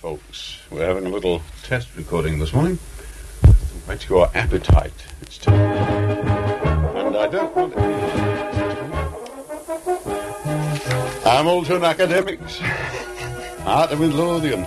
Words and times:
folks. 0.00 0.58
We're 0.70 0.86
having 0.86 1.04
a 1.04 1.10
little 1.10 1.42
test 1.62 1.94
recording 1.94 2.38
this 2.38 2.54
morning. 2.54 2.76
Whet 3.84 4.08
your 4.08 4.30
appetite. 4.34 4.94
It's 5.20 5.36
time. 5.36 5.54
And 6.96 7.14
I 7.18 7.28
don't 7.28 7.54
want 7.54 7.74
to 7.74 7.78
be... 7.78 7.84
Hamilton 11.28 11.84
Academical. 11.84 12.46
Art 13.66 13.92
of 13.92 14.00
Midlothian. 14.00 14.66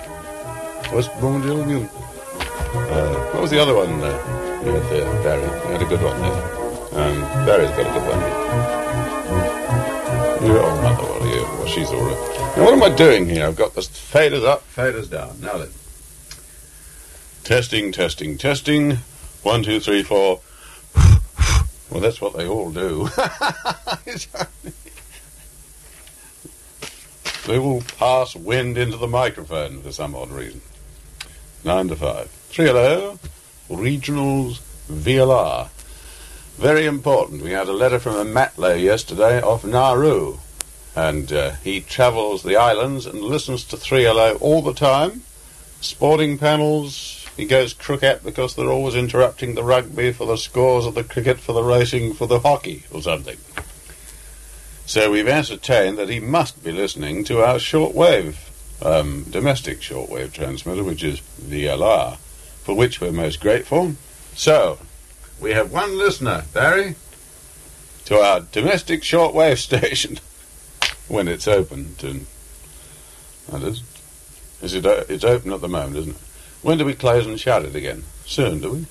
Westbourne 0.94 1.42
Union. 1.42 1.90
Uh, 1.90 3.16
what 3.32 3.42
was 3.42 3.50
the 3.50 3.60
other 3.60 3.74
one 3.74 3.90
uh, 4.04 4.62
you 4.64 4.72
had 4.72 4.84
there, 4.92 5.24
Barry? 5.24 5.42
You 5.42 5.72
had 5.74 5.82
a 5.82 5.86
good 5.86 6.04
one 6.04 6.22
there. 6.22 6.44
Um, 6.94 7.46
Barry's 7.48 7.72
got 7.72 7.80
a 7.80 7.92
good 7.92 8.06
one. 8.08 8.22
You, 10.46 10.60
oh, 10.60 10.76
mother, 10.84 11.08
are 11.10 11.28
you? 11.36 11.43
She's 11.74 11.90
all 11.90 12.04
right. 12.04 12.56
Now, 12.56 12.66
what 12.66 12.74
am 12.76 12.84
I 12.84 12.90
doing 12.96 13.28
here? 13.28 13.48
I've 13.48 13.56
got 13.56 13.74
the 13.74 13.82
faders 13.82 14.46
up, 14.46 14.62
faders 14.76 15.10
down. 15.10 15.42
Now 15.42 15.58
then. 15.58 15.72
Testing, 17.44 17.92
testing, 17.92 18.38
testing. 18.38 19.00
One, 19.42 19.64
two, 19.64 19.80
three, 19.80 20.04
four. 20.04 20.42
Well, 21.90 22.00
that's 22.00 22.22
what 22.22 22.38
they 22.38 22.48
all 22.48 22.70
do. 22.70 23.10
they 27.48 27.58
all 27.58 27.82
pass 27.98 28.36
wind 28.36 28.78
into 28.78 28.98
the 28.98 29.08
microphone 29.08 29.82
for 29.82 29.92
some 29.92 30.14
odd 30.14 30.30
reason. 30.30 30.62
Nine 31.64 31.88
to 31.88 31.96
five. 31.96 32.30
Three 32.50 32.68
hello. 32.68 33.18
Regionals 33.68 34.62
VLR. 34.92 35.70
Very 36.58 36.86
important. 36.86 37.42
We 37.42 37.50
had 37.50 37.68
a 37.68 37.74
letter 37.74 37.98
from 37.98 38.16
a 38.16 38.26
matelot 38.26 38.80
yesterday 38.80 39.42
off 39.42 39.66
Nauru. 39.66 40.38
And 40.96 41.32
uh, 41.32 41.52
he 41.64 41.82
travels 41.82 42.44
the 42.44 42.56
islands 42.56 43.06
and 43.06 43.22
listens 43.22 43.64
to 43.66 43.78
3LO 43.78 44.40
all 44.42 44.62
the 44.62 44.74
time. 44.74 45.24
Sporting 45.82 46.38
panels, 46.38 47.28
he 47.36 47.46
goes 47.46 47.74
crooked 47.74 48.24
because 48.24 48.56
they're 48.56 48.70
always 48.70 48.96
interrupting 48.96 49.56
the 49.56 49.64
rugby 49.64 50.12
for 50.12 50.28
the 50.28 50.38
scores 50.38 50.86
of 50.86 50.94
the 50.94 51.04
cricket, 51.04 51.40
for 51.40 51.54
the 51.54 51.64
racing, 51.64 52.14
for 52.14 52.28
the 52.28 52.40
hockey 52.40 52.84
or 52.92 53.02
something. 53.02 53.38
So 54.86 55.12
we've 55.12 55.28
ascertained 55.28 55.98
that 55.98 56.10
he 56.10 56.20
must 56.20 56.64
be 56.64 56.72
listening 56.72 57.24
to 57.26 57.42
our 57.42 57.56
shortwave, 57.56 58.36
um, 58.82 59.24
domestic 59.30 59.80
shortwave 59.80 60.34
transmitter, 60.34 60.84
which 60.84 61.04
is 61.04 61.22
VLR, 61.42 62.18
for 62.64 62.76
which 62.76 63.02
we're 63.02 63.12
most 63.12 63.40
grateful. 63.40 63.96
So, 64.36 64.80
we 65.40 65.52
have 65.52 65.72
one 65.72 65.98
listener, 65.98 66.44
Barry, 66.54 66.96
to 68.06 68.20
our 68.20 68.42
domestic 68.42 69.02
shortwave 69.02 69.58
station 69.58 70.20
when 71.08 71.28
it's 71.28 71.48
open. 71.48 71.96
To, 71.96 72.22
that 73.52 73.64
is. 73.64 73.84
It? 74.62 74.86
Uh, 74.86 75.04
it's 75.10 75.24
open 75.24 75.52
at 75.52 75.62
the 75.62 75.68
moment, 75.68 75.98
isn't 75.98 76.16
it? 76.16 76.22
When 76.62 76.78
do 76.78 76.86
we 76.86 76.94
close 76.94 77.26
and 77.26 77.40
shut 77.40 77.66
it 77.66 77.76
again? 77.76 78.04
Soon, 78.26 78.62
do 78.62 78.72
we? 78.72 78.86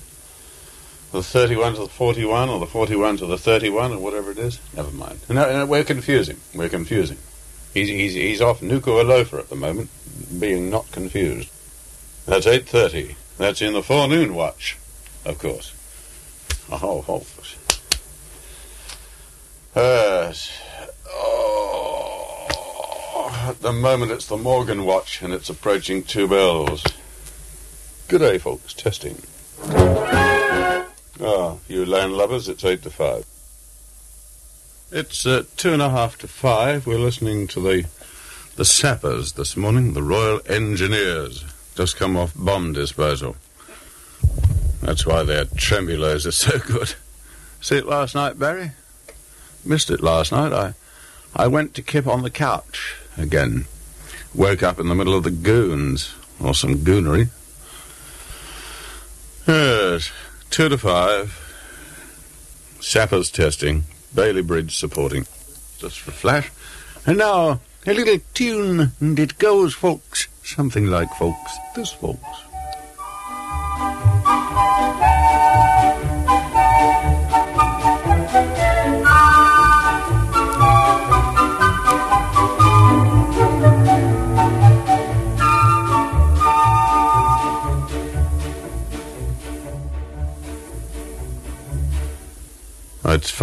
The 1.12 1.22
31 1.22 1.74
to 1.74 1.80
the 1.80 1.88
41, 1.88 2.48
or 2.48 2.58
the 2.58 2.66
41 2.66 3.18
to 3.18 3.26
the 3.26 3.38
31, 3.38 3.92
or 3.92 3.98
whatever 3.98 4.30
it 4.30 4.38
is? 4.38 4.58
Never 4.74 4.90
mind. 4.90 5.20
No, 5.28 5.34
no, 5.34 5.66
we're 5.66 5.84
confusing. 5.84 6.38
We're 6.54 6.68
confusing. 6.68 7.18
He's, 7.74 7.88
he's, 7.88 8.14
he's 8.14 8.40
off 8.40 8.60
Nuku'alofa 8.60 9.38
at 9.38 9.48
the 9.48 9.56
moment, 9.56 9.90
being 10.38 10.70
not 10.70 10.90
confused. 10.92 11.50
That's 12.26 12.46
8.30. 12.46 13.16
That's 13.38 13.62
in 13.62 13.72
the 13.72 13.82
forenoon 13.82 14.34
watch, 14.34 14.76
of 15.24 15.38
course. 15.38 15.74
Oh, 16.70 17.02
folks. 17.02 17.56
Yes. 19.74 20.52
Oh, 23.44 23.50
at 23.50 23.60
the 23.60 23.72
moment 23.72 24.12
it's 24.12 24.26
the 24.26 24.36
morning 24.36 24.84
watch, 24.84 25.20
and 25.20 25.34
it's 25.34 25.50
approaching 25.50 26.04
two 26.04 26.28
bells. 26.28 26.84
Good 28.06 28.20
day, 28.20 28.38
folks. 28.38 28.72
Testing. 28.72 29.20
Ah, 31.20 31.56
you 31.66 31.84
landlubbers, 31.84 32.48
it's 32.48 32.64
eight 32.64 32.82
to 32.84 32.90
five. 32.90 33.24
It's 34.92 35.26
uh, 35.26 35.42
two 35.56 35.72
and 35.72 35.82
a 35.82 35.90
half 35.90 36.18
to 36.18 36.28
five. 36.28 36.86
We're 36.86 36.98
listening 36.98 37.48
to 37.48 37.60
the 37.60 37.86
the 38.54 38.64
sappers 38.64 39.32
this 39.32 39.56
morning, 39.56 39.94
the 39.94 40.04
Royal 40.04 40.40
Engineers, 40.46 41.44
just 41.74 41.96
come 41.96 42.16
off 42.16 42.32
bomb 42.36 42.72
disposal. 42.72 43.34
That's 44.82 45.04
why 45.04 45.24
their 45.24 45.46
tremolos 45.46 46.26
are 46.26 46.32
so 46.32 46.58
good. 46.58 46.94
See 47.60 47.78
it 47.78 47.86
last 47.86 48.14
night, 48.14 48.38
Barry? 48.38 48.72
Missed 49.64 49.90
it 49.90 50.00
last 50.00 50.30
night. 50.30 50.52
I 50.52 50.74
I 51.34 51.48
went 51.48 51.74
to 51.74 51.82
kip 51.82 52.06
on 52.06 52.22
the 52.22 52.30
couch 52.30 53.01
again. 53.16 53.66
Woke 54.34 54.62
up 54.62 54.80
in 54.80 54.88
the 54.88 54.94
middle 54.94 55.14
of 55.14 55.24
the 55.24 55.30
goons, 55.30 56.14
or 56.40 56.54
some 56.54 56.76
goonery. 56.76 57.28
Yes, 59.46 60.10
two 60.50 60.68
to 60.68 60.78
five. 60.78 61.38
Sappers 62.80 63.30
testing. 63.30 63.84
Bailey 64.14 64.42
Bridge 64.42 64.76
supporting. 64.76 65.26
Just 65.78 66.00
for 66.00 66.10
flash. 66.10 66.50
And 67.06 67.18
now, 67.18 67.60
a 67.86 67.94
little 67.94 68.18
tune, 68.34 68.92
and 69.00 69.18
it 69.18 69.38
goes, 69.38 69.74
folks. 69.74 70.28
Something 70.44 70.86
like 70.86 71.10
folks. 71.14 71.56
This, 71.74 71.90
folks. 71.90 72.26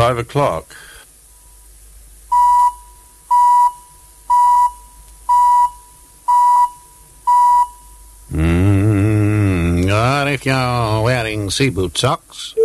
Five 0.10 0.18
o'clock. 0.18 0.76
Mm, 8.34 9.86
not 9.86 10.28
if 10.28 10.48
you're 10.48 11.04
wearing 11.04 11.52
sea 11.52 11.70
boot 11.70 11.96
socks. 11.96 12.56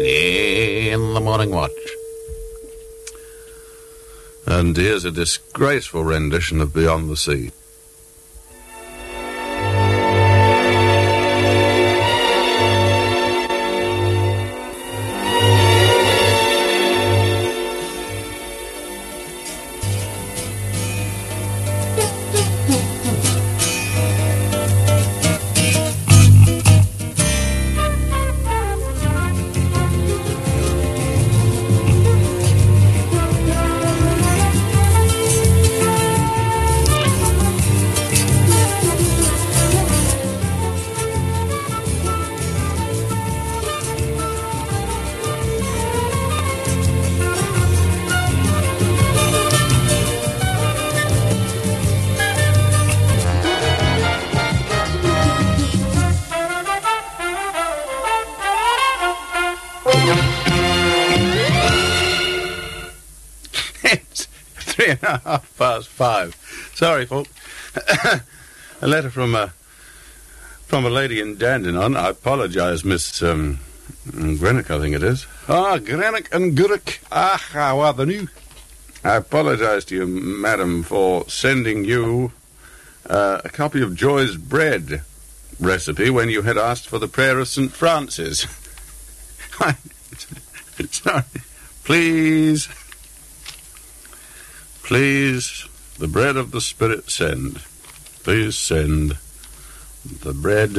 In 0.00 1.12
the 1.12 1.20
morning 1.20 1.50
watch. 1.50 1.70
And 4.46 4.74
here's 4.74 5.04
a 5.04 5.10
disgraceful 5.10 6.02
rendition 6.02 6.62
of 6.62 6.72
Beyond 6.72 7.10
the 7.10 7.16
Sea. 7.18 7.50
Three 64.86 64.92
and 64.92 65.02
a 65.02 65.18
half 65.28 65.58
past 65.58 65.88
five. 65.88 66.36
Sorry, 66.74 67.06
folks. 67.06 67.30
a 68.80 68.86
letter 68.86 69.10
from 69.10 69.34
a 69.34 69.52
from 70.66 70.86
a 70.86 70.90
lady 70.90 71.20
in 71.20 71.36
Dandenong. 71.36 71.96
I 71.96 72.10
apologise, 72.10 72.84
Miss 72.84 73.22
um, 73.22 73.58
Greenock, 74.10 74.70
I 74.70 74.78
think 74.78 74.94
it 74.94 75.02
is. 75.02 75.26
Ah, 75.48 75.78
Greenock 75.78 76.28
and 76.32 76.56
Gurrick. 76.56 77.00
Ah, 77.10 77.42
how 77.52 77.80
are 77.80 77.92
the 77.92 78.06
new? 78.06 78.28
I 79.04 79.16
apologise 79.16 79.84
to 79.86 79.94
you, 79.94 80.06
madam, 80.06 80.82
for 80.82 81.28
sending 81.28 81.84
you 81.84 82.32
uh, 83.08 83.40
a 83.44 83.48
copy 83.48 83.82
of 83.82 83.94
Joy's 83.94 84.36
bread 84.36 85.02
recipe 85.60 86.10
when 86.10 86.28
you 86.28 86.42
had 86.42 86.58
asked 86.58 86.88
for 86.88 86.98
the 86.98 87.08
prayer 87.08 87.38
of 87.38 87.48
St. 87.48 87.70
Francis. 87.72 88.46
Sorry. 90.90 91.22
Please. 91.84 92.68
Please, 94.86 95.66
the 95.98 96.06
bread 96.06 96.36
of 96.36 96.52
the 96.52 96.60
Spirit 96.60 97.10
send. 97.10 97.56
please 98.22 98.56
send 98.56 99.18
the 100.22 100.32
bread 100.32 100.78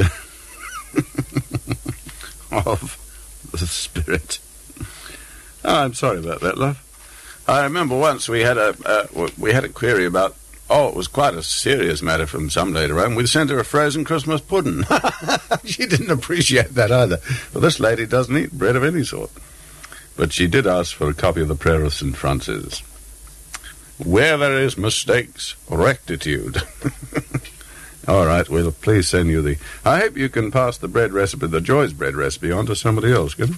of 2.50 2.96
the 3.52 3.66
Spirit. 3.66 4.38
Oh, 5.62 5.80
I'm 5.84 5.92
sorry 5.92 6.20
about 6.20 6.40
that, 6.40 6.56
love. 6.56 6.82
I 7.46 7.64
remember 7.64 7.98
once 7.98 8.30
we 8.30 8.40
had 8.40 8.56
a 8.56 8.74
uh, 8.86 9.28
we 9.36 9.52
had 9.52 9.64
a 9.64 9.68
query 9.68 10.06
about. 10.06 10.34
Oh, 10.70 10.88
it 10.88 10.94
was 10.94 11.06
quite 11.06 11.34
a 11.34 11.42
serious 11.42 12.00
matter 12.00 12.26
from 12.26 12.48
some 12.48 12.72
lady 12.72 12.94
around. 12.94 13.14
We 13.14 13.26
sent 13.26 13.50
her 13.50 13.58
a 13.58 13.64
frozen 13.64 14.06
Christmas 14.06 14.40
pudding. 14.40 14.84
she 15.66 15.84
didn't 15.84 16.10
appreciate 16.10 16.76
that 16.76 16.90
either. 16.90 17.18
Well, 17.52 17.60
this 17.60 17.78
lady 17.78 18.06
doesn't 18.06 18.34
eat 18.34 18.52
bread 18.52 18.76
of 18.76 18.84
any 18.84 19.04
sort. 19.04 19.30
But 20.16 20.32
she 20.32 20.46
did 20.46 20.66
ask 20.66 20.96
for 20.96 21.10
a 21.10 21.14
copy 21.14 21.42
of 21.42 21.48
the 21.48 21.54
Prayer 21.54 21.82
of 21.82 21.92
St. 21.92 22.16
Francis. 22.16 22.82
Where 23.98 24.36
there 24.36 24.54
is 24.54 24.78
mistakes, 24.78 25.56
rectitude. 25.68 26.62
All 28.08 28.24
right, 28.24 28.48
we'll 28.48 28.72
please 28.72 29.08
send 29.08 29.28
you 29.28 29.42
the. 29.42 29.58
I 29.84 30.00
hope 30.00 30.16
you 30.16 30.28
can 30.28 30.50
pass 30.50 30.78
the 30.78 30.88
bread 30.88 31.12
recipe, 31.12 31.46
the 31.46 31.60
Joy's 31.60 31.92
bread 31.92 32.14
recipe, 32.14 32.50
on 32.50 32.64
to 32.66 32.76
somebody 32.76 33.12
else, 33.12 33.34
good? 33.34 33.56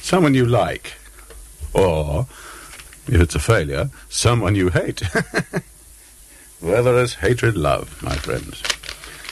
Someone 0.00 0.34
you 0.34 0.46
like. 0.46 0.92
Or 1.72 2.26
if 3.08 3.20
it's 3.20 3.34
a 3.34 3.40
failure, 3.40 3.90
someone 4.08 4.54
you 4.54 4.68
hate. 4.68 5.00
Where 6.60 6.82
there 6.82 6.98
is 6.98 7.14
hatred, 7.14 7.56
love, 7.56 8.02
my 8.02 8.14
friends. 8.14 8.62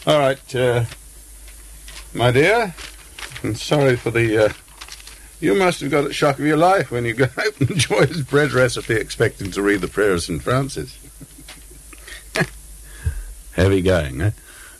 All 0.06 0.18
right, 0.18 0.56
uh, 0.56 0.84
my 2.12 2.30
dear. 2.30 2.74
I'm 3.44 3.54
sorry 3.54 3.96
for 3.96 4.10
the. 4.10 4.46
Uh, 4.46 4.52
you 5.42 5.56
must 5.56 5.80
have 5.80 5.90
got 5.90 6.06
a 6.06 6.12
shock 6.12 6.38
of 6.38 6.44
your 6.44 6.56
life 6.56 6.92
when 6.92 7.04
you 7.04 7.14
got 7.14 7.36
open 7.36 7.76
Joy's 7.76 8.22
bread 8.22 8.52
recipe 8.52 8.94
expecting 8.94 9.50
to 9.50 9.60
read 9.60 9.80
the 9.80 9.88
prayer 9.88 10.12
of 10.12 10.22
St. 10.22 10.40
Francis. 10.40 10.96
Heavy 13.52 13.82
going, 13.82 14.20
eh? 14.20 14.30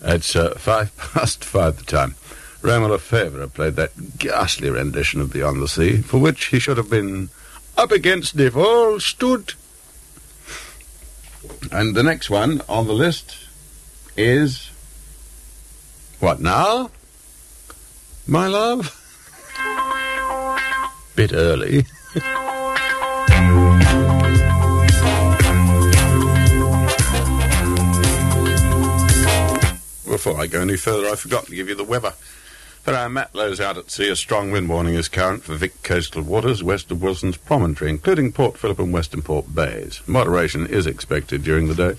It's 0.03 0.37
uh, 0.37 0.55
five 0.55 0.97
past 1.15 1.45
five 1.45 1.79
the 1.79 1.85
time. 1.85 2.15
Romola 2.63 3.01
Favour 3.01 3.49
played 3.49 3.75
that 3.75 4.19
ghastly 4.19 4.71
rendition 4.71 5.21
of 5.21 5.33
the 5.33 5.43
On 5.43 5.59
the 5.59 5.67
Sea, 5.67 5.97
for 5.97 6.19
which 6.19 6.47
he 6.47 6.61
should 6.61 6.77
have 6.77 6.89
been 6.89 7.31
up 7.77 7.91
against 7.91 8.37
the 8.37 8.49
wall 8.51 9.01
stood. 9.01 9.55
And 11.73 11.97
the 11.97 12.05
next 12.05 12.31
one 12.31 12.63
on 12.69 12.87
the 12.87 12.93
list 12.93 13.37
is. 14.17 14.71
What 16.21 16.41
now? 16.41 16.93
My 18.29 18.47
love? 18.47 19.02
Bit 21.15 21.33
early. 21.33 21.85
Before 30.05 30.41
I 30.41 30.47
go 30.47 30.61
any 30.61 30.77
further, 30.77 31.09
I 31.09 31.17
forgot 31.17 31.47
to 31.47 31.55
give 31.55 31.69
you 31.69 31.75
the 31.75 31.83
weather. 31.85 32.13
For 32.83 32.95
our 32.95 33.09
matelots 33.09 33.61
out 33.61 33.79
at 33.79 33.91
sea, 33.91 34.09
a 34.09 34.17
strong 34.17 34.51
wind 34.51 34.69
warning 34.69 34.95
is 34.95 35.09
current 35.09 35.43
for 35.43 35.55
Vic 35.55 35.83
coastal 35.83 36.23
waters 36.23 36.63
west 36.63 36.91
of 36.91 37.01
Wilson's 37.01 37.37
Promontory, 37.37 37.91
including 37.91 38.33
Port 38.33 38.59
Phillip 38.59 38.79
and 38.79 38.93
Western 38.93 39.23
Port 39.23 39.55
Bays. 39.55 40.01
Moderation 40.07 40.67
is 40.67 40.87
expected 40.87 41.43
during 41.45 41.69
the 41.69 41.75
day. 41.75 41.97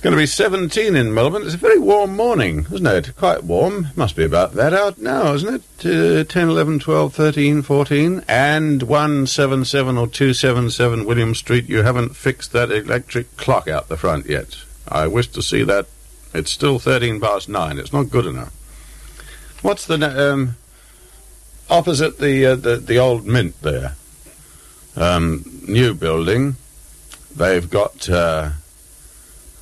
It's 0.00 0.02
going 0.02 0.16
to 0.16 0.22
be 0.22 0.24
17 0.24 0.96
in 0.96 1.12
Melbourne. 1.12 1.42
It's 1.42 1.52
a 1.52 1.58
very 1.58 1.78
warm 1.78 2.16
morning, 2.16 2.64
isn't 2.72 2.86
it? 2.86 3.14
Quite 3.16 3.44
warm. 3.44 3.88
Must 3.96 4.16
be 4.16 4.24
about 4.24 4.54
that 4.54 4.72
out 4.72 4.96
now, 4.96 5.34
isn't 5.34 5.62
it? 5.84 6.20
Uh, 6.20 6.24
10, 6.24 6.48
11, 6.48 6.78
12, 6.78 7.12
13, 7.12 7.60
14. 7.60 8.24
And 8.26 8.82
177 8.82 9.98
or 9.98 10.06
277 10.06 11.04
William 11.04 11.34
Street, 11.34 11.68
you 11.68 11.82
haven't 11.82 12.16
fixed 12.16 12.52
that 12.52 12.72
electric 12.72 13.36
clock 13.36 13.68
out 13.68 13.88
the 13.88 13.98
front 13.98 14.24
yet. 14.24 14.56
I 14.88 15.06
wish 15.06 15.28
to 15.32 15.42
see 15.42 15.64
that. 15.64 15.86
It's 16.32 16.50
still 16.50 16.78
13 16.78 17.20
past 17.20 17.50
9. 17.50 17.78
It's 17.78 17.92
not 17.92 18.08
good 18.08 18.24
enough. 18.24 18.54
What's 19.60 19.84
the 19.84 20.32
um, 20.32 20.56
opposite 21.68 22.18
the, 22.18 22.46
uh, 22.46 22.56
the 22.56 22.76
the 22.76 22.98
old 22.98 23.26
mint 23.26 23.60
there? 23.60 23.96
Um, 24.96 25.44
new 25.68 25.92
building. 25.92 26.56
They've 27.36 27.68
got. 27.68 28.08
Uh, 28.08 28.52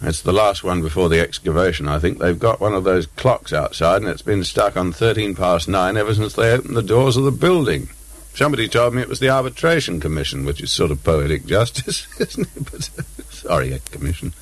it's 0.00 0.22
the 0.22 0.32
last 0.32 0.62
one 0.62 0.80
before 0.80 1.08
the 1.08 1.20
excavation, 1.20 1.88
I 1.88 1.98
think. 1.98 2.18
They've 2.18 2.38
got 2.38 2.60
one 2.60 2.74
of 2.74 2.84
those 2.84 3.06
clocks 3.06 3.52
outside, 3.52 4.02
and 4.02 4.10
it's 4.10 4.22
been 4.22 4.44
stuck 4.44 4.76
on 4.76 4.92
13 4.92 5.34
past 5.34 5.68
9 5.68 5.96
ever 5.96 6.14
since 6.14 6.34
they 6.34 6.52
opened 6.52 6.76
the 6.76 6.82
doors 6.82 7.16
of 7.16 7.24
the 7.24 7.32
building. 7.32 7.88
Somebody 8.34 8.68
told 8.68 8.94
me 8.94 9.02
it 9.02 9.08
was 9.08 9.18
the 9.18 9.30
Arbitration 9.30 9.98
Commission, 9.98 10.44
which 10.44 10.60
is 10.60 10.70
sort 10.70 10.92
of 10.92 11.02
poetic 11.02 11.46
justice, 11.46 12.06
isn't 12.20 12.46
it? 12.56 12.70
But, 12.70 12.90
sorry, 13.30 13.76
Commission. 13.90 14.32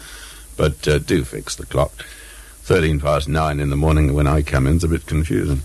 But 0.58 0.86
uh, 0.86 0.98
do 0.98 1.24
fix 1.24 1.56
the 1.56 1.64
clock. 1.64 2.04
13 2.64 3.00
past 3.00 3.28
9 3.28 3.58
in 3.58 3.70
the 3.70 3.76
morning 3.76 4.12
when 4.12 4.26
I 4.26 4.42
come 4.42 4.66
in 4.66 4.76
is 4.76 4.84
a 4.84 4.88
bit 4.88 5.06
confusing. 5.06 5.62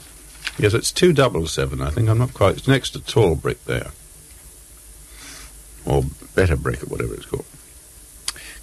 Yes, 0.57 0.73
it's 0.73 0.91
277, 0.91 1.81
I 1.81 1.89
think. 1.89 2.07
I'm 2.07 2.19
not 2.19 2.33
quite. 2.33 2.57
It's 2.57 2.67
next 2.67 2.91
to 2.91 2.99
Tall 2.99 3.35
Brick 3.35 3.65
there. 3.65 3.91
Or 5.85 6.03
Better 6.35 6.55
Brick, 6.55 6.83
or 6.83 6.85
whatever 6.85 7.15
it's 7.15 7.25
called. 7.25 7.45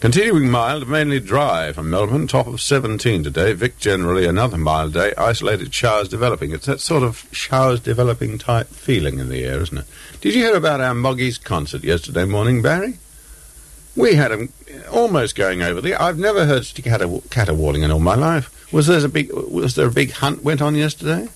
Continuing 0.00 0.48
mild, 0.48 0.88
mainly 0.88 1.18
dry 1.18 1.72
from 1.72 1.90
Melbourne, 1.90 2.28
top 2.28 2.46
of 2.46 2.60
17 2.60 3.24
today. 3.24 3.52
Vic 3.52 3.80
generally 3.80 4.26
another 4.26 4.56
mild 4.56 4.92
day, 4.92 5.12
isolated 5.18 5.74
showers 5.74 6.08
developing. 6.08 6.52
It's 6.52 6.66
that 6.66 6.80
sort 6.80 7.02
of 7.02 7.26
showers 7.32 7.80
developing 7.80 8.38
type 8.38 8.68
feeling 8.68 9.18
in 9.18 9.28
the 9.28 9.44
air, 9.44 9.60
isn't 9.60 9.78
it? 9.78 9.86
Did 10.20 10.36
you 10.36 10.44
hear 10.44 10.54
about 10.54 10.80
our 10.80 10.94
Moggy's 10.94 11.36
concert 11.36 11.82
yesterday 11.82 12.26
morning, 12.26 12.62
Barry? 12.62 12.98
We 13.96 14.14
had 14.14 14.30
them 14.30 14.52
almost 14.88 15.34
going 15.34 15.62
over 15.62 15.80
there. 15.80 16.00
I've 16.00 16.16
never 16.16 16.46
heard 16.46 16.62
cater- 16.76 17.20
caterwauling 17.30 17.82
in 17.82 17.90
all 17.90 17.98
my 17.98 18.14
life. 18.14 18.72
Was 18.72 18.86
there 18.86 19.04
a 19.04 19.08
big 19.08 19.32
was 19.32 19.74
there 19.74 19.88
a 19.88 19.90
big 19.90 20.12
hunt 20.12 20.44
went 20.44 20.62
on 20.62 20.76
yesterday? 20.76 21.28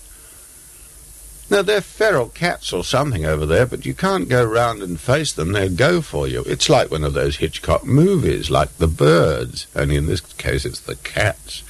Now 1.52 1.60
they're 1.60 1.82
feral 1.82 2.30
cats 2.30 2.72
or 2.72 2.82
something 2.82 3.26
over 3.26 3.44
there, 3.44 3.66
but 3.66 3.84
you 3.84 3.92
can't 3.92 4.26
go 4.26 4.42
round 4.42 4.82
and 4.82 4.98
face 4.98 5.34
them. 5.34 5.52
They'll 5.52 5.68
go 5.68 6.00
for 6.00 6.26
you. 6.26 6.42
It's 6.46 6.70
like 6.70 6.90
one 6.90 7.04
of 7.04 7.12
those 7.12 7.36
Hitchcock 7.36 7.84
movies, 7.84 8.50
like 8.50 8.78
the 8.78 8.86
birds. 8.86 9.66
Only 9.76 9.96
in 9.96 10.06
this 10.06 10.22
case, 10.22 10.64
it's 10.64 10.80
the 10.80 10.96
cats. 10.96 11.62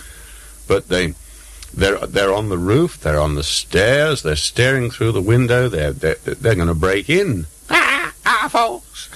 But 0.68 0.88
they 0.88 1.14
they're 1.74 1.98
they're 2.06 2.32
on 2.32 2.48
the 2.48 2.58
roof. 2.58 3.00
They're 3.00 3.18
on 3.18 3.34
the 3.34 3.42
stairs. 3.42 4.22
They're 4.22 4.36
staring 4.36 4.88
through 4.88 5.10
the 5.10 5.20
window. 5.20 5.68
They're 5.68 5.92
they're, 5.92 6.14
they're 6.14 6.54
going 6.54 6.68
to 6.68 6.74
break 6.74 7.10
in. 7.10 7.46
Ah, 7.68 8.14
ah, 8.24 8.48
folks. 8.52 9.10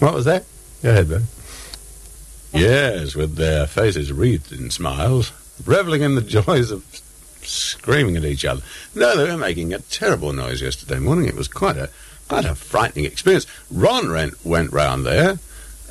What 0.00 0.12
was 0.12 0.26
that? 0.26 0.44
Go 0.82 0.90
ahead, 0.90 1.08
Ben. 1.08 1.22
Yes, 2.52 3.14
with 3.14 3.36
their 3.36 3.66
faces 3.66 4.12
wreathed 4.12 4.52
in 4.52 4.70
smiles, 4.70 5.32
reveling 5.64 6.02
in 6.02 6.14
the 6.14 6.20
joys 6.44 6.70
of 6.70 6.84
screaming 7.42 8.16
at 8.16 8.24
each 8.24 8.44
other. 8.44 8.62
No, 8.94 9.16
they 9.16 9.30
were 9.30 9.38
making 9.38 9.72
a 9.72 9.78
terrible 9.78 10.32
noise 10.32 10.62
yesterday 10.62 10.98
morning. 10.98 11.26
It 11.26 11.36
was 11.36 11.48
quite 11.48 11.76
a 11.76 11.90
quite 12.28 12.44
a 12.44 12.54
frightening 12.54 13.06
experience. 13.06 13.46
Ron 13.70 14.12
went, 14.12 14.44
went 14.44 14.72
round 14.72 15.06
there. 15.06 15.38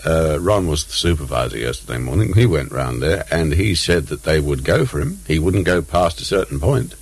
Uh, 0.06 0.38
Ron 0.40 0.68
was 0.68 0.86
the 0.86 0.94
supervisor 0.94 1.58
yesterday 1.58 1.98
morning. 1.98 2.34
He 2.34 2.46
went 2.46 2.72
round 2.72 3.02
there 3.02 3.26
and 3.32 3.54
he 3.54 3.74
said 3.74 4.08
that 4.08 4.24
they 4.24 4.40
would 4.40 4.64
go 4.64 4.86
for 4.86 5.02
him. 5.02 5.20
He 5.28 5.40
wouldn't 5.40 5.66
go 5.66 5.82
past 5.82 6.22
a 6.22 6.26
certain 6.26 6.60
point. 6.60 6.94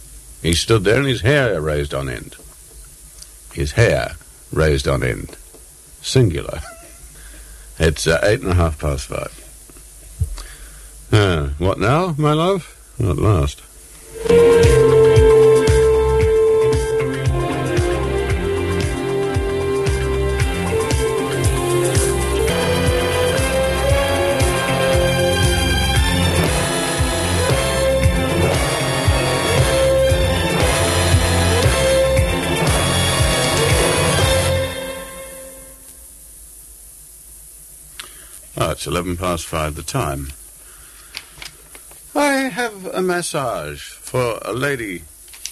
He 0.41 0.53
stood 0.53 0.85
there 0.85 0.99
and 0.99 1.07
his 1.07 1.21
hair 1.21 1.59
raised 1.59 1.93
on 1.93 2.07
end. 2.07 2.35
His 3.53 3.73
hair 3.73 4.13
raised 4.51 4.87
on 4.87 5.03
end. 5.03 5.37
Singular. 6.01 6.61
It's 7.77 8.07
uh, 8.07 8.21
eight 8.23 8.39
and 8.39 8.51
a 8.51 8.53
half 8.53 8.79
past 8.79 9.07
five. 9.07 9.33
Uh, 11.11 11.49
what 11.57 11.77
now, 11.77 12.15
my 12.17 12.31
love? 12.31 12.73
At 12.97 13.17
last. 13.17 13.61
Oh, 38.57 38.71
it's 38.71 38.87
11 38.87 39.17
past 39.17 39.45
five 39.45 39.75
the 39.75 39.83
time. 39.83 40.29
Have 42.55 42.85
a 42.85 43.01
massage 43.01 43.81
for 43.81 44.39
a 44.43 44.53
lady 44.53 45.03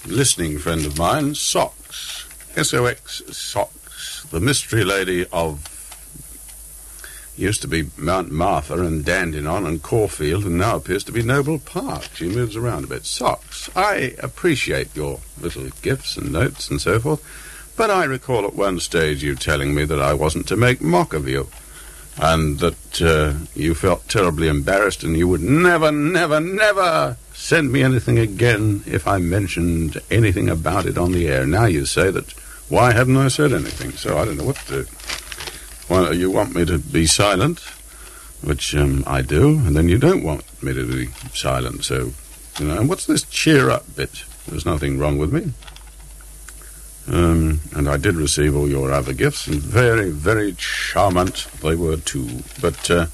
listening 0.06 0.58
friend 0.58 0.86
of 0.86 0.98
mine, 0.98 1.36
Socks. 1.36 2.26
S-O-X 2.56 3.24
Socks, 3.30 4.26
the 4.32 4.40
mystery 4.40 4.86
lady 4.86 5.26
of 5.34 5.68
used 7.36 7.62
to 7.64 7.68
be 7.68 7.90
Mount 7.98 8.32
Martha 8.32 8.80
and 8.80 9.04
Dandenong 9.04 9.68
and 9.68 9.84
Caulfield 9.84 10.46
and 10.46 10.58
now 10.58 10.78
appears 10.78 11.04
to 11.04 11.12
be 11.12 11.22
Noble 11.22 11.60
Park. 11.60 12.04
She 12.14 12.30
moves 12.30 12.56
around 12.56 12.86
a 12.86 12.88
bit. 12.88 13.06
Socks, 13.06 13.70
I 13.76 14.16
appreciate 14.20 14.96
your 14.96 15.20
little 15.38 15.72
gifts 15.82 16.16
and 16.16 16.32
notes 16.32 16.70
and 16.70 16.80
so 16.80 17.02
forth, 17.02 17.22
but 17.76 17.92
I 17.92 18.06
recall 18.06 18.46
at 18.46 18.56
one 18.56 18.80
stage 18.80 19.22
you 19.22 19.36
telling 19.36 19.76
me 19.76 19.84
that 19.84 20.02
I 20.02 20.14
wasn't 20.14 20.48
to 20.48 20.56
make 20.56 20.80
mock 20.80 21.14
of 21.14 21.28
you. 21.28 21.50
And 22.18 22.60
that 22.60 23.02
uh, 23.02 23.34
you 23.56 23.74
felt 23.74 24.08
terribly 24.08 24.48
embarrassed 24.48 25.04
and 25.04 25.18
you 25.18 25.28
would 25.28 25.42
never, 25.42 25.92
never, 25.92 26.40
never 26.40 27.18
send 27.34 27.72
me 27.72 27.82
anything 27.82 28.20
again 28.20 28.84
if 28.86 29.08
I 29.08 29.18
mentioned 29.18 30.00
anything 30.12 30.50
about 30.50 30.86
it 30.86 30.98
on 30.98 31.12
the 31.12 31.28
air. 31.28 31.46
Now 31.46 31.66
you 31.66 31.86
say 31.86 32.12
that 32.12 32.32
why 32.70 32.94
hadn't 32.94 33.18
I 33.18 33.28
said 33.28 33.52
anything? 33.52 33.92
So 33.92 34.18
I 34.18 34.26
don't 34.26 34.38
know 34.38 34.46
what 34.46 34.56
to. 34.68 34.88
Well, 35.90 36.14
you 36.14 36.32
want 36.32 36.56
me 36.56 36.66
to 36.66 36.80
be 36.80 37.06
silent, 37.06 37.60
which 38.42 38.76
um, 38.76 39.04
I 39.06 39.22
do, 39.22 39.60
and 39.60 39.76
then 39.76 39.90
you 39.90 39.98
don't 39.98 40.24
want 40.24 40.46
me 40.64 40.74
to 40.74 40.88
be 40.88 41.08
silent. 41.34 41.84
So, 41.84 42.14
you 42.60 42.68
know, 42.68 42.80
and 42.80 42.90
what's 42.90 43.06
this 43.06 43.24
cheer 43.24 43.70
up 43.70 43.96
bit? 43.96 44.24
There's 44.48 44.66
nothing 44.66 44.98
wrong 44.98 45.18
with 45.18 45.34
me. 45.34 45.52
Um, 47.06 47.60
and 47.76 47.90
I 47.90 47.98
did 47.98 48.16
receive 48.16 48.56
all 48.56 48.70
your 48.70 48.92
other 48.92 49.14
gifts, 49.14 49.48
and 49.48 49.58
very, 49.58 50.10
very 50.10 50.54
charmant 50.54 51.52
they 51.60 51.76
were 51.76 51.98
too. 51.98 52.30
But, 52.62 52.90
uh, 52.90 53.08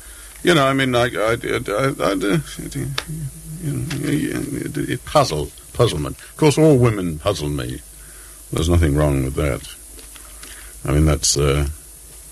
you 0.44 0.54
know, 0.54 0.66
I 0.68 0.74
mean, 0.74 0.94
I, 0.94 1.06
I, 1.06 1.08
I, 1.08 1.34
I, 1.34 2.14
it, 2.62 2.76
know, 2.76 3.88
it, 4.04 4.78
it 4.78 5.06
puzzled, 5.06 5.52
puzzlement. 5.74 6.20
Of 6.20 6.38
course, 6.38 6.58
all 6.58 6.78
women 6.78 7.18
puzzle 7.18 7.50
me. 7.50 7.82
There's 8.54 8.70
nothing 8.70 8.96
wrong 8.96 9.24
with 9.24 9.36
that. 9.36 9.68
I 10.86 10.94
mean, 10.94 11.06
that's 11.06 11.38
uh, 11.38 11.68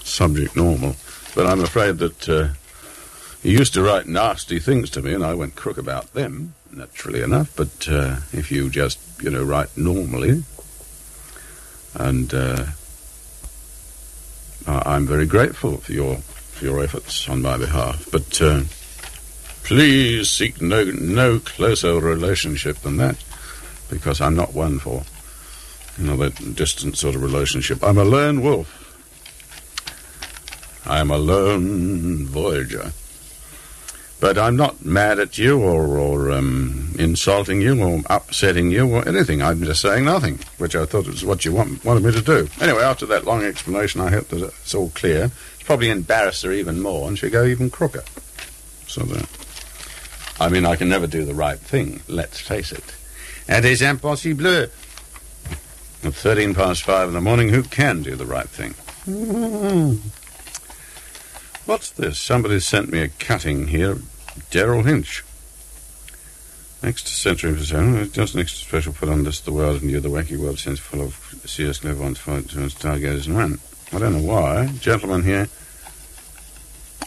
subject 0.03 0.55
normal. 0.55 0.95
But 1.35 1.47
I'm 1.47 1.61
afraid 1.63 1.97
that 1.99 2.29
uh, 2.29 2.49
he 3.41 3.51
used 3.51 3.73
to 3.73 3.83
write 3.83 4.07
nasty 4.07 4.59
things 4.59 4.89
to 4.91 5.01
me, 5.01 5.13
and 5.13 5.23
I 5.23 5.33
went 5.33 5.55
crook 5.55 5.77
about 5.77 6.13
them, 6.13 6.53
naturally 6.71 7.21
enough. 7.21 7.55
But 7.55 7.87
uh, 7.89 8.17
if 8.31 8.51
you 8.51 8.69
just, 8.69 8.99
you 9.21 9.29
know, 9.29 9.43
write 9.43 9.75
normally, 9.77 10.43
and 11.97 12.33
uh, 12.33 12.65
I'm 14.67 15.05
very 15.05 15.25
grateful 15.25 15.77
for 15.77 15.91
your 15.91 16.17
for 16.17 16.65
your 16.65 16.83
efforts 16.83 17.27
on 17.29 17.41
my 17.41 17.57
behalf. 17.57 18.07
But 18.11 18.41
uh, 18.41 18.61
please 19.63 20.29
seek 20.29 20.61
no 20.61 20.83
no 20.85 21.39
closer 21.39 21.99
relationship 21.99 22.77
than 22.77 22.97
that, 22.97 23.17
because 23.89 24.21
I'm 24.21 24.35
not 24.35 24.53
one 24.53 24.79
for 24.79 25.03
you 25.97 26.07
know 26.07 26.17
that 26.17 26.55
distant 26.55 26.97
sort 26.97 27.15
of 27.15 27.23
relationship. 27.23 27.83
I'm 27.83 27.97
a 27.97 28.03
lone 28.03 28.41
wolf. 28.41 28.83
I'm 30.85 31.11
a 31.11 31.17
lone 31.17 32.25
voyager. 32.25 32.91
But 34.19 34.37
I'm 34.37 34.55
not 34.55 34.83
mad 34.83 35.19
at 35.19 35.37
you 35.37 35.61
or, 35.61 35.97
or 35.97 36.31
um, 36.31 36.86
insulting 36.97 37.61
you 37.61 37.81
or 37.81 38.01
upsetting 38.09 38.71
you 38.71 38.89
or 38.89 39.07
anything. 39.07 39.41
I'm 39.41 39.63
just 39.63 39.81
saying 39.81 40.05
nothing, 40.05 40.39
which 40.57 40.75
I 40.75 40.85
thought 40.85 41.07
was 41.07 41.23
what 41.23 41.45
you 41.45 41.53
want, 41.53 41.83
wanted 41.85 42.03
me 42.03 42.11
to 42.11 42.21
do. 42.21 42.49
Anyway, 42.59 42.81
after 42.81 43.05
that 43.07 43.25
long 43.25 43.43
explanation, 43.43 44.01
I 44.01 44.09
hope 44.09 44.29
that 44.29 44.43
it's 44.43 44.75
all 44.75 44.89
clear. 44.89 45.31
It's 45.53 45.63
probably 45.63 45.89
embarrassed 45.89 46.43
her 46.43 46.51
even 46.51 46.81
more, 46.81 47.07
and 47.07 47.17
she'll 47.17 47.29
go 47.29 47.45
even 47.45 47.69
crooker. 47.69 48.03
So 48.87 49.03
that. 49.03 49.27
I 50.39 50.49
mean, 50.49 50.65
I 50.65 50.75
can 50.75 50.89
never 50.89 51.07
do 51.07 51.25
the 51.25 51.33
right 51.33 51.59
thing, 51.59 52.01
let's 52.07 52.39
face 52.39 52.71
it. 52.71 52.95
It 53.47 53.65
is 53.65 53.81
impossible. 53.81 54.67
At 56.03 56.13
13 56.13 56.53
past 56.53 56.83
5 56.83 57.07
in 57.07 57.13
the 57.15 57.21
morning, 57.21 57.49
who 57.49 57.63
can 57.63 58.03
do 58.03 58.15
the 58.15 58.25
right 58.25 58.47
thing? 58.47 58.75
What's 61.65 61.89
this? 61.91 62.19
Somebody 62.19 62.59
sent 62.59 62.91
me 62.91 62.99
a 63.01 63.07
cutting 63.07 63.67
here. 63.67 63.95
Derryn 64.51 64.85
Hinch. 64.85 65.23
Next 66.83 67.07
century 67.07 67.53
percent, 67.53 68.13
just 68.13 68.35
next 68.35 68.57
special 68.57 68.93
put 68.93 69.09
on 69.09 69.23
this 69.23 69.39
the 69.39 69.51
world 69.51 69.81
and 69.81 69.89
you 69.89 69.99
the 69.99 70.09
wacky 70.09 70.37
world 70.37 70.59
since 70.59 70.79
full 70.79 71.01
of 71.01 71.15
CS 71.45 71.79
Clairvoyant 71.79 72.17
stargazers 72.17 73.27
and 73.27 73.35
when. 73.35 73.59
I 73.91 73.99
don't 73.99 74.13
know 74.13 74.31
why. 74.31 74.67
Gentleman 74.79 75.23
here. 75.23 75.47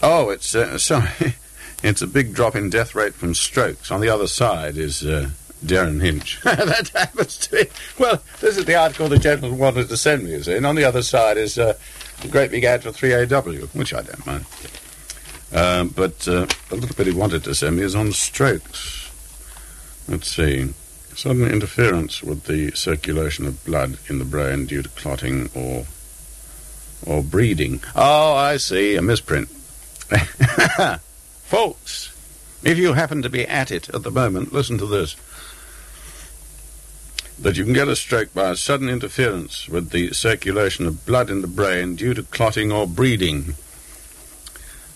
Oh, 0.03 0.31
it's 0.31 0.55
uh, 0.55 0.77
sorry. 0.79 1.35
it's 1.83 2.03
a 2.03 2.07
big 2.07 2.35
drop 2.35 2.57
in 2.57 2.69
death 2.69 2.95
rate 2.95 3.15
from 3.15 3.35
strokes. 3.35 3.91
On 3.91 4.01
the 4.01 4.09
other 4.09 4.27
side 4.27 4.77
is 4.77 5.05
uh, 5.05 5.31
Derryn 5.65 6.03
Hinch. 6.03 6.41
that 6.45 6.91
happens 6.95 7.37
to 7.39 7.51
be. 7.51 7.65
Well, 7.99 8.23
this 8.41 8.57
is 8.57 8.65
the 8.65 8.75
article 8.75 9.09
the 9.09 9.19
gentleman 9.19 9.59
wanted 9.59 9.89
to 9.89 9.97
send 9.97 10.25
me, 10.25 10.33
you 10.33 10.43
see. 10.43 10.57
And 10.57 10.67
on 10.67 10.75
the 10.75 10.85
other 10.85 11.03
side 11.03 11.37
is 11.37 11.59
uh, 11.59 11.75
a 12.25 12.29
great 12.29 12.51
big 12.51 12.65
ad 12.65 12.83
for 12.83 12.91
3AW, 12.91 13.75
which 13.75 13.95
I 13.95 14.03
don't 14.03 14.27
mind. 14.27 14.47
Um, 15.53 15.89
but 15.89 16.27
uh, 16.29 16.47
a 16.71 16.75
little 16.75 16.97
bit 16.97 17.07
he 17.07 17.13
wanted 17.13 17.45
to 17.45 17.55
send 17.55 17.77
me 17.77 17.83
is 17.83 17.95
on 17.95 18.13
strokes. 18.13 19.00
Let's 20.11 20.29
see. 20.29 20.75
Sudden 21.15 21.47
interference 21.47 22.21
with 22.21 22.45
the 22.45 22.73
circulation 22.73 23.47
of 23.47 23.65
blood 23.65 23.99
in 24.09 24.19
the 24.19 24.25
brain 24.25 24.67
due 24.67 24.83
to 24.83 24.89
clotting 24.89 25.49
or 25.55 25.87
or 27.07 27.23
breeding. 27.23 27.81
Oh, 27.95 28.35
I 28.35 28.57
see, 28.57 28.97
a 28.97 29.03
misprint. 29.03 29.49
Folks, 31.45 32.13
if 32.65 32.77
you 32.77 32.95
happen 32.95 33.23
to 33.23 33.31
be 33.31 33.47
at 33.47 33.71
it 33.71 33.89
at 33.91 34.03
the 34.03 34.11
moment, 34.11 34.53
listen 34.53 34.79
to 34.79 34.87
this. 34.87 35.15
That 37.39 37.57
you 37.57 37.63
can 37.63 37.73
get 37.73 37.87
a 37.87 37.95
stroke 37.95 38.35
by 38.35 38.51
a 38.51 38.57
sudden 38.57 38.89
interference 38.89 39.69
with 39.69 39.91
the 39.91 40.13
circulation 40.13 40.87
of 40.87 41.07
blood 41.07 41.31
in 41.31 41.41
the 41.41 41.47
brain 41.47 41.95
due 41.95 42.15
to 42.15 42.25
clotting 42.25 42.73
or 42.73 42.89
breeding. 42.89 43.55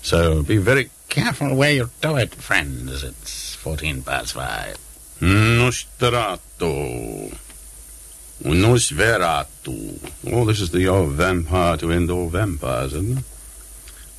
So 0.03 0.43
be 0.43 0.57
very 0.57 0.91
careful 1.09 1.55
where 1.55 1.73
you 1.73 1.91
do 2.01 2.17
it, 2.17 2.35
friends. 2.35 3.05
It's 3.05 3.55
14 3.55 4.03
past 4.03 4.33
5. 4.35 4.77
Nosferatu. 5.25 7.35
Nosferatu. 8.43 10.13
Oh, 10.31 10.45
this 10.45 10.61
is 10.61 10.71
the 10.71 10.87
old 10.87 11.13
vampire 11.13 11.79
to 11.79 11.91
end 11.91 12.11
all 12.11 12.29
vampires, 12.29 12.93
isn't 12.93 13.21
it? 13.21 13.25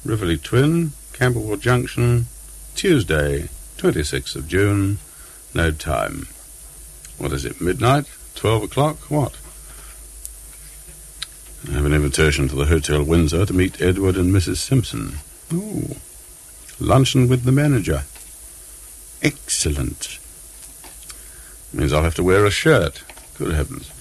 Rivoli 0.03 0.39
Twin, 0.39 0.93
Camberwell 1.13 1.57
Junction, 1.57 2.25
Tuesday, 2.73 3.49
26th 3.77 4.35
of 4.35 4.47
June, 4.47 4.97
no 5.53 5.69
time. 5.69 6.27
What 7.19 7.33
is 7.33 7.45
it, 7.45 7.61
midnight? 7.61 8.05
12 8.33 8.63
o'clock? 8.63 8.97
What? 9.11 9.37
I 11.69 11.73
have 11.73 11.85
an 11.85 11.93
invitation 11.93 12.47
to 12.47 12.55
the 12.55 12.65
Hotel 12.65 13.03
Windsor 13.03 13.45
to 13.45 13.53
meet 13.53 13.79
Edward 13.79 14.15
and 14.15 14.33
Mrs. 14.33 14.57
Simpson. 14.57 15.17
Oh, 15.53 15.97
luncheon 16.79 17.27
with 17.27 17.43
the 17.43 17.51
manager. 17.51 18.05
Excellent. 19.21 20.17
Means 21.75 21.91
I'll 21.91 22.03
have 22.03 22.15
to 22.15 22.23
wear 22.23 22.45
a 22.45 22.51
shirt. 22.51 23.03
Good 23.37 23.53
heavens. 23.53 23.91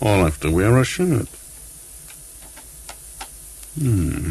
I'll 0.00 0.24
have 0.24 0.38
to 0.40 0.50
wear 0.50 0.78
a 0.78 0.84
shirt. 0.84 1.26
Hmm. 3.76 4.30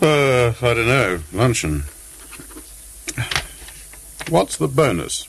Uh, 0.00 0.52
I 0.62 0.74
don't 0.74 0.86
know. 0.86 1.20
Luncheon. 1.32 1.84
What's 4.28 4.56
the 4.56 4.68
bonus? 4.68 5.26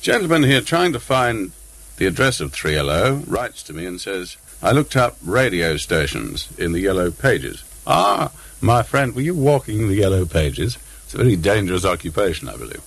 Gentleman 0.00 0.44
here 0.44 0.60
trying 0.60 0.92
to 0.92 1.00
find 1.00 1.50
the 1.96 2.06
address 2.06 2.40
of 2.40 2.52
3LO 2.52 3.24
writes 3.28 3.64
to 3.64 3.72
me 3.72 3.86
and 3.86 4.00
says, 4.00 4.36
I 4.62 4.70
looked 4.70 4.94
up 4.94 5.16
radio 5.24 5.76
stations 5.78 6.48
in 6.56 6.70
the 6.70 6.80
yellow 6.80 7.10
pages. 7.10 7.64
Ah, 7.88 8.30
my 8.60 8.84
friend, 8.84 9.16
were 9.16 9.20
you 9.20 9.34
walking 9.34 9.88
the 9.88 9.96
yellow 9.96 10.26
pages? 10.26 10.78
It's 11.04 11.14
a 11.14 11.18
very 11.18 11.34
dangerous 11.34 11.84
occupation, 11.84 12.48
I 12.48 12.56
believe. 12.56 12.82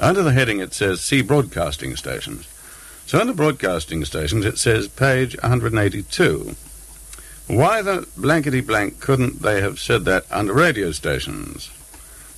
Under 0.00 0.22
the 0.22 0.32
heading 0.32 0.60
it 0.60 0.72
says 0.72 1.02
See 1.02 1.20
Broadcasting 1.20 1.94
Stations. 1.94 2.48
So 3.06 3.20
under 3.20 3.34
Broadcasting 3.34 4.04
Stations 4.06 4.46
it 4.46 4.56
says 4.56 4.88
page 4.88 5.36
182. 5.42 6.56
Why 7.48 7.82
the 7.82 8.08
blankety 8.16 8.60
blank 8.60 9.00
couldn't 9.00 9.42
they 9.42 9.60
have 9.60 9.78
said 9.78 10.06
that 10.06 10.24
under 10.30 10.54
radio 10.54 10.92
stations? 10.92 11.70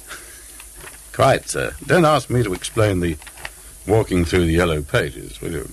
Quite, 1.12 1.48
sir. 1.48 1.74
Don't 1.86 2.04
ask 2.04 2.30
me 2.30 2.42
to 2.42 2.52
explain 2.52 3.00
the 3.00 3.16
walking 3.86 4.24
through 4.24 4.46
the 4.46 4.52
yellow 4.52 4.82
pages, 4.82 5.40
will 5.40 5.52
you? 5.52 5.68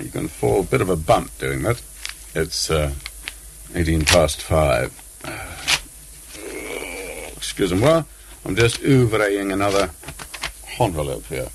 you 0.00 0.10
can 0.10 0.28
fall 0.28 0.60
a 0.60 0.64
bit 0.64 0.80
of 0.80 0.88
a 0.88 0.96
bump 0.96 1.36
doing 1.38 1.62
that. 1.62 1.82
It's 2.34 2.70
uh, 2.70 2.94
18 3.74 4.04
past 4.04 4.40
five. 4.40 4.92
Excuse 7.36 7.74
me. 7.74 7.80
Well, 7.80 8.06
I'm 8.44 8.56
just 8.56 8.80
oeuvreing 8.82 9.52
another 9.52 9.90
envelope 10.78 11.26
here. 11.26 11.48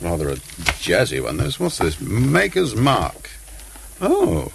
Rather 0.00 0.30
a 0.30 0.36
jazzy 0.36 1.22
one. 1.22 1.36
This. 1.36 1.60
What's 1.60 1.78
this? 1.78 2.00
Maker's 2.00 2.74
Mark. 2.74 3.30
Oh. 4.00 4.50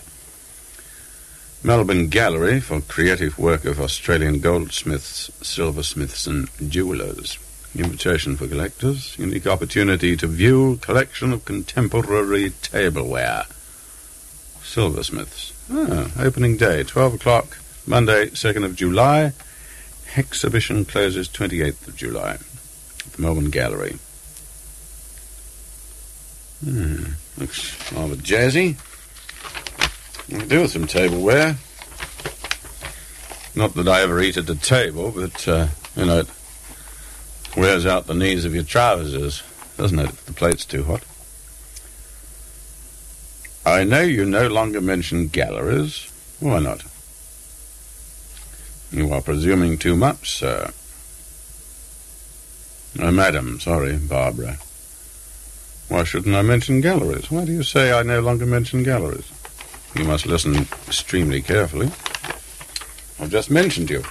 Melbourne 1.64 2.10
Gallery 2.10 2.60
for 2.60 2.82
creative 2.82 3.40
work 3.40 3.66
of 3.66 3.80
Australian 3.80 4.40
goldsmiths, 4.40 5.32
silversmiths, 5.42 6.28
and 6.28 6.50
jewellers. 6.70 7.40
Invitation 7.76 8.38
for 8.38 8.48
collectors. 8.48 9.18
Unique 9.18 9.48
opportunity 9.48 10.16
to 10.18 10.28
view 10.28 10.78
collection 10.78 11.34
of 11.34 11.46
contemporary 11.46 12.52
tableware. 12.62 13.44
Silversmiths. 14.64 15.54
Ah, 15.72 16.12
opening 16.20 16.58
day, 16.58 16.84
12 16.84 17.16
o'clock, 17.16 17.58
Monday, 17.88 18.28
2nd 18.28 18.64
of 18.64 18.76
July. 18.76 19.34
Exhibition 20.18 20.86
closes 20.86 21.28
28th 21.28 21.88
of 21.88 21.96
July 21.96 22.32
at 22.32 23.12
the 23.14 23.22
Melbourne 23.22 23.50
Gallery. 23.50 23.98
Hmm, 26.64 27.04
looks 27.38 27.92
rather 27.92 28.16
jazzy. 28.16 28.78
Do 30.48 30.62
with 30.62 30.72
some 30.72 30.88
tableware. 30.88 31.58
Not 33.56 33.74
that 33.76 33.88
I 33.88 34.02
ever 34.02 34.22
eat 34.22 34.38
at 34.38 34.48
the 34.48 34.56
table, 34.56 35.12
but, 35.12 35.48
uh, 35.48 35.68
you 35.96 36.06
know, 36.06 36.20
it 36.20 36.28
wears 37.56 37.86
out 37.86 38.08
the 38.08 38.14
knees 38.14 38.46
of 38.46 38.56
your 38.56 38.64
trousers, 38.64 39.44
doesn't 39.78 40.00
it, 40.00 40.10
if 40.10 40.26
the 40.26 40.34
plate's 40.34 40.66
too 40.66 40.84
hot? 40.84 41.04
I 43.66 43.84
know 43.84 44.02
you 44.02 44.26
no 44.26 44.48
longer 44.48 44.82
mention 44.82 45.28
galleries. 45.28 46.12
Why 46.40 46.60
not? 46.60 46.84
You 48.96 49.12
are 49.12 49.22
presuming 49.22 49.78
too 49.78 49.98
much, 49.98 50.38
sir. 50.38 50.72
Oh, 52.98 53.12
madam, 53.12 53.60
sorry, 53.60 53.98
Barbara. 53.98 54.58
Why 55.90 56.06
shouldn't 56.06 56.34
I 56.34 56.42
mention 56.44 56.80
galleries? 56.80 57.30
Why 57.30 57.44
do 57.44 57.52
you 57.52 57.62
say 57.62 57.92
I 57.92 58.04
no 58.04 58.22
longer 58.22 58.46
mention 58.46 58.84
galleries? 58.84 59.30
You 59.96 60.06
must 60.06 60.26
listen 60.26 60.56
extremely 60.88 61.42
carefully. 61.42 61.88
I've 63.20 63.32
just 63.32 63.52
mentioned 63.52 63.90
you. 63.90 64.02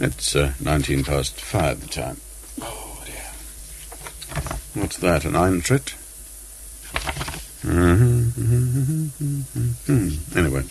It's 0.00 0.34
uh, 0.34 0.54
19 0.62 1.04
past 1.04 1.38
five 1.38 1.82
the 1.82 1.88
time. 1.88 2.16
Oh, 2.62 3.02
dear. 3.04 4.82
What's 4.82 4.96
that, 4.96 5.26
an 5.26 5.32
Eintritt? 5.34 5.98
Mm-hmm, 7.60 8.40
mm-hmm, 8.40 9.06
mm-hmm, 9.22 9.92
mm-hmm. 9.92 10.38
Anyway, 10.38 10.62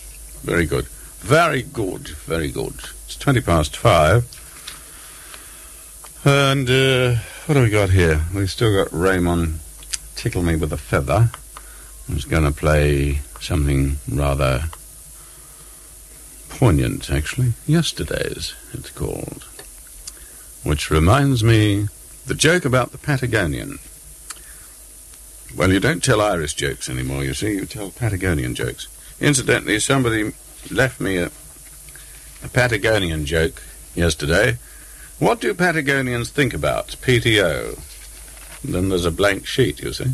very 0.42 0.66
good. 0.66 0.88
Very 1.22 1.62
good, 1.62 2.08
very 2.08 2.50
good. 2.50 2.74
It's 3.04 3.16
20 3.16 3.42
past 3.42 3.76
five. 3.76 4.24
And 6.24 6.68
uh, 6.68 7.20
what 7.46 7.54
have 7.54 7.64
we 7.64 7.70
got 7.70 7.90
here? 7.90 8.22
We've 8.34 8.50
still 8.50 8.74
got 8.74 8.92
Raymond 8.92 9.60
Tickle 10.16 10.42
Me 10.42 10.56
with 10.56 10.72
a 10.72 10.76
Feather. 10.76 11.30
Was 12.12 12.24
going 12.24 12.42
to 12.42 12.50
play 12.50 13.20
something 13.40 13.98
rather 14.10 14.64
poignant, 16.48 17.08
actually. 17.08 17.52
Yesterday's, 17.68 18.54
it's 18.72 18.90
called. 18.90 19.44
Which 20.64 20.90
reminds 20.90 21.44
me 21.44 21.86
the 22.26 22.34
joke 22.34 22.64
about 22.64 22.90
the 22.90 22.98
Patagonian. 22.98 23.78
Well, 25.56 25.72
you 25.72 25.78
don't 25.78 26.02
tell 26.02 26.20
Irish 26.20 26.54
jokes 26.54 26.88
anymore, 26.90 27.22
you 27.22 27.32
see, 27.32 27.54
you 27.54 27.64
tell 27.64 27.90
Patagonian 27.90 28.56
jokes. 28.56 28.88
Incidentally, 29.20 29.78
somebody 29.78 30.32
left 30.70 31.00
me 31.00 31.16
a, 31.18 31.26
a 31.26 32.48
Patagonian 32.48 33.24
joke 33.24 33.62
yesterday. 33.94 34.58
What 35.18 35.40
do 35.40 35.54
Patagonians 35.54 36.30
think 36.30 36.54
about 36.54 36.88
PTO? 37.02 37.78
then 38.64 38.88
there's 38.88 39.04
a 39.04 39.10
blank 39.10 39.46
sheet, 39.46 39.80
you 39.80 39.92
see. 39.92 40.12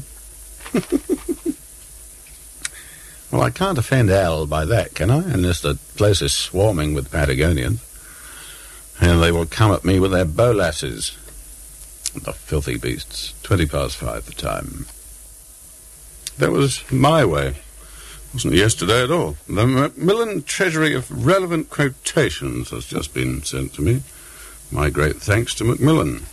well, 3.31 3.43
I 3.43 3.51
can't 3.51 3.79
offend 3.79 4.11
Al 4.11 4.47
by 4.47 4.65
that, 4.65 4.95
can 4.95 5.11
I? 5.11 5.19
Unless 5.19 5.61
the 5.61 5.75
place 5.97 6.23
is 6.23 6.33
swarming 6.33 6.95
with 6.95 7.11
Patagonians. 7.11 7.81
And 9.01 9.23
they 9.23 9.31
will 9.31 9.47
come 9.47 9.71
at 9.73 9.85
me 9.85 10.01
with 10.01 10.13
their 10.13 10.25
bolasses. 10.25 11.17
The 12.15 12.33
filthy 12.33 12.79
beasts. 12.79 13.35
Twenty 13.43 13.67
past 13.67 13.97
five 13.97 14.27
the 14.27 14.33
time. 14.33 14.87
That 16.39 16.51
was 16.51 16.91
my 16.91 17.25
way. 17.25 17.57
Wasn't 18.35 18.55
yesterday 18.55 19.03
at 19.03 19.11
all. 19.11 19.37
The 19.49 19.67
Macmillan 19.67 20.43
Treasury 20.43 20.95
of 20.95 21.27
Relevant 21.27 21.71
Quotations 21.71 22.71
has 22.71 22.87
just 22.87 23.15
been 23.15 23.43
sent 23.43 23.73
to 23.75 23.83
me. 23.83 24.03
My 24.71 24.91
great 24.91 25.17
thanks 25.17 25.55
to 25.57 25.65
Macmillan. 25.65 26.27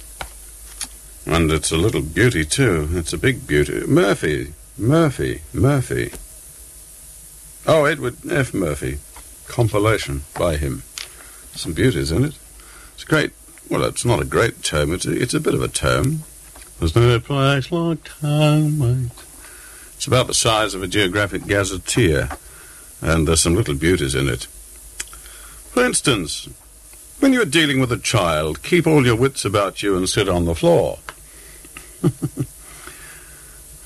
And 1.25 1.51
it's 1.51 1.71
a 1.71 1.77
little 1.77 2.01
beauty, 2.01 2.43
too. 2.43 2.89
It's 2.91 3.13
a 3.13 3.17
big 3.17 3.47
beauty. 3.47 3.87
Murphy. 3.87 4.53
Murphy. 4.77 5.41
Murphy. 5.53 6.11
Oh, 7.65 7.85
Edward 7.85 8.17
F. 8.29 8.53
Murphy. 8.53 8.99
Compilation 9.47 10.23
by 10.37 10.57
him. 10.57 10.83
Some 11.53 11.73
beauties 11.73 12.11
in 12.11 12.25
it. 12.25 12.37
It's 12.93 13.05
great. 13.05 13.31
Well, 13.69 13.85
it's 13.85 14.05
not 14.05 14.21
a 14.21 14.25
great 14.25 14.61
tome. 14.63 14.93
It's 14.93 15.05
a, 15.05 15.19
it's 15.19 15.33
a 15.33 15.39
bit 15.39 15.53
of 15.53 15.63
a 15.63 15.67
tome. 15.69 16.23
There's 16.79 16.95
no 16.95 17.19
place 17.21 17.71
like 17.71 18.07
home, 18.09 18.79
mate. 18.79 19.11
It's 19.95 20.07
about 20.07 20.27
the 20.27 20.33
size 20.33 20.73
of 20.73 20.83
a 20.83 20.87
geographic 20.87 21.45
gazetteer, 21.47 22.29
and 23.01 23.27
there's 23.27 23.41
some 23.41 23.55
little 23.55 23.75
beauties 23.75 24.15
in 24.15 24.27
it. 24.29 24.43
For 25.71 25.83
instance, 25.83 26.47
when 27.19 27.33
you're 27.33 27.45
dealing 27.45 27.79
with 27.79 27.91
a 27.91 27.97
child, 27.97 28.61
keep 28.61 28.85
all 28.85 29.05
your 29.05 29.15
wits 29.15 29.45
about 29.45 29.81
you 29.81 29.97
and 29.97 30.07
sit 30.07 30.29
on 30.29 30.45
the 30.45 30.55
floor. 30.55 30.99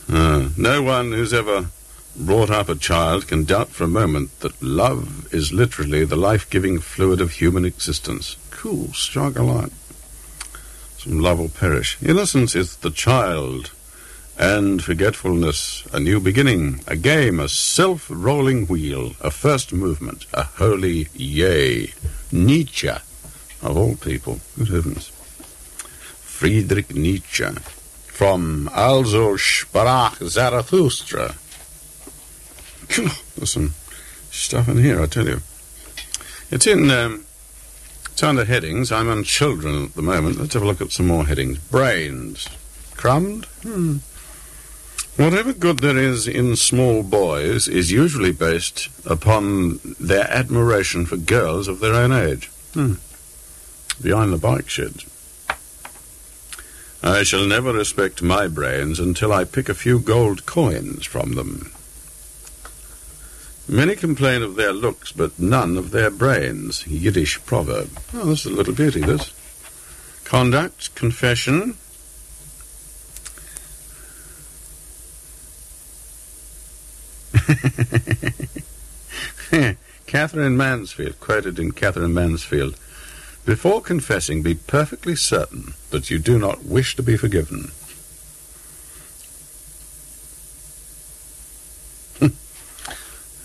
uh, 0.10 0.50
no 0.58 0.82
one 0.82 1.12
who's 1.12 1.34
ever 1.34 1.70
brought 2.16 2.50
up 2.50 2.70
a 2.70 2.76
child 2.76 3.28
can 3.28 3.46
doubt 3.46 3.70
for 3.70 3.86
a 3.86 3.88
moment 3.88 4.40
that 4.42 4.62
love 4.62 5.34
is 5.34 5.54
literally 5.54 6.04
the 6.04 6.16
life-giving 6.16 6.80
fluid 6.80 7.22
of 7.22 7.32
human 7.34 7.66
existence. 7.66 8.36
Cool, 8.50 8.92
strike 8.94 9.38
a. 9.38 9.70
Some 10.98 11.20
love 11.22 11.40
will 11.40 11.50
perish. 11.50 11.98
Innocence 12.04 12.56
is 12.56 12.76
the 12.78 12.92
child 12.92 13.72
and 14.40 14.82
forgetfulness, 14.82 15.86
a 15.92 16.00
new 16.00 16.22
beginning, 16.22 16.80
a 16.88 16.96
game, 16.96 17.42
a 17.42 17.50
self-rolling 17.50 18.68
wheel, 18.68 19.12
a 19.20 19.30
first 19.30 19.74
movement, 19.74 20.26
a 20.34 20.44
holy 20.44 21.10
yay. 21.14 21.94
Nietzsche, 22.32 22.88
of 22.88 23.76
all 23.76 23.96
people, 23.98 24.40
good 24.58 24.70
heavens. 24.70 25.10
Friedrich 26.22 26.96
Nietzsche, 26.96 27.50
from 28.08 28.70
Also 28.74 29.36
sprach 29.36 30.24
Zarathustra. 30.26 31.36
There's 33.36 33.52
some 33.52 33.74
stuff 34.32 34.70
in 34.70 34.78
here, 34.78 35.02
I 35.02 35.08
tell 35.08 35.28
you. 35.28 35.42
It's 36.50 36.66
in, 36.66 36.90
um, 36.90 37.26
it's 38.14 38.24
under 38.24 38.46
headings. 38.46 38.90
I'm 38.90 39.10
on 39.10 39.26
children 39.26 39.84
at 39.84 39.96
the 39.96 40.02
moment. 40.02 40.40
Let's 40.40 40.54
have 40.54 40.64
a 40.64 40.66
look 40.66 40.80
at 40.80 40.94
some 40.94 41.08
more 41.08 41.26
headings. 41.26 41.58
Brains. 41.58 42.48
Crumbed? 42.96 43.46
Hmm. 43.64 43.98
Whatever 45.20 45.52
good 45.52 45.80
there 45.80 45.98
is 45.98 46.30
in 46.30 46.56
small 46.56 47.04
boys 47.04 47.68
is 47.68 47.92
usually 47.92 48.32
based 48.32 48.88
upon 49.06 49.82
their 50.00 50.26
admiration 50.32 51.06
for 51.06 51.18
girls 51.18 51.68
of 51.68 51.82
their 51.82 51.94
own 51.94 52.14
age. 52.14 52.46
Hmm. 52.74 52.94
Behind 54.02 54.32
the 54.32 54.38
bike 54.38 54.70
sheds. 54.70 55.06
I 57.04 57.24
shall 57.24 57.46
never 57.46 57.74
respect 57.74 58.22
my 58.22 58.48
brains 58.48 58.98
until 58.98 59.34
I 59.34 59.44
pick 59.44 59.68
a 59.68 59.74
few 59.74 60.00
gold 60.00 60.46
coins 60.46 61.06
from 61.06 61.34
them. 61.34 61.74
Many 63.68 63.98
complain 63.98 64.42
of 64.42 64.56
their 64.56 64.72
looks, 64.72 65.12
but 65.12 65.38
none 65.38 65.76
of 65.76 65.92
their 65.92 66.12
brains. 66.12 66.88
Yiddish 66.88 67.44
proverb. 67.46 67.90
Oh, 68.14 68.24
this 68.28 68.46
is 68.46 68.54
a 68.54 68.56
little 68.56 68.74
beauty, 68.74 69.02
this. 69.02 69.34
Conduct, 70.24 70.96
confession, 70.96 71.76
Katherine 80.10 80.58
Mansfield, 80.58 81.20
quoted 81.20 81.60
in 81.60 81.72
Katherine 81.72 82.16
Mansfield 82.16 82.76
Before 83.46 83.80
confessing, 83.80 84.42
be 84.42 84.56
perfectly 84.56 85.16
certain 85.16 85.76
that 85.92 86.10
you 86.10 86.18
do 86.18 86.40
not 86.40 86.66
wish 86.66 86.96
to 86.96 87.04
be 87.04 87.16
forgiven. 87.16 87.70